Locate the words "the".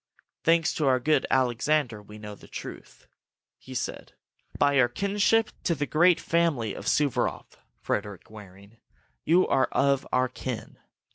2.33-2.47, 5.75-5.85